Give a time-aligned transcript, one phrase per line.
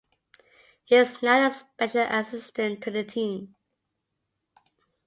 [0.83, 3.53] He is now a special assistant to the team.